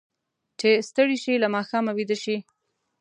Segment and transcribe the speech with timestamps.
[0.59, 2.37] چې ستړي شي، له ماښامه ویده شي.